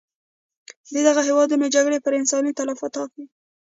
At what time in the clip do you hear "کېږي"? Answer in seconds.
3.13-3.27